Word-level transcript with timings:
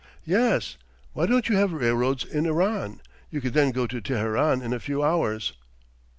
"Yes; 0.25 0.77
why 1.13 1.27
don't 1.27 1.47
you 1.47 1.57
have 1.57 1.73
railroads 1.73 2.23
in 2.25 2.47
Iran? 2.47 3.01
You 3.29 3.39
could 3.39 3.53
then 3.53 3.69
go 3.69 3.85
to 3.85 4.01
Teheran 4.01 4.63
in 4.63 4.73
a 4.73 4.79
few 4.79 5.03
hours." 5.03 5.53